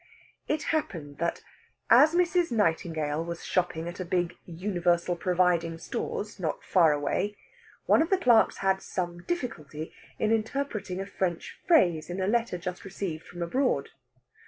[0.47, 1.43] It happened that,
[1.87, 2.51] as Mrs.
[2.51, 7.37] Nightingale was shopping at a big "universal providing" stores not far away,
[7.85, 12.57] one of the clerks had some difficulty in interpreting a French phrase in a letter
[12.57, 13.89] just received from abroad.